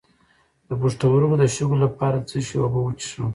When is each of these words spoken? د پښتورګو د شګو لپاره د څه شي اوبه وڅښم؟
د 0.67 0.69
پښتورګو 0.81 1.35
د 1.41 1.43
شګو 1.55 1.77
لپاره 1.83 2.17
د 2.19 2.25
څه 2.29 2.37
شي 2.45 2.55
اوبه 2.61 2.79
وڅښم؟ 2.81 3.23